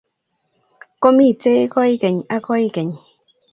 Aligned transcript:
Komitei 1.01 1.69
koikeny 1.73 2.17
ak 2.35 2.41
koikeny 2.45 2.93